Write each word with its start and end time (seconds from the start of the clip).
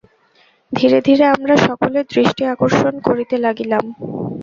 ধীরে 0.73 0.99
ধীরে 1.07 1.25
আমরা 1.35 1.55
সকলের 1.67 2.05
দৃষ্টি 2.13 2.43
আকর্ষণ 2.53 2.93
করিতে 3.07 3.35
লাগিলাম। 3.45 3.83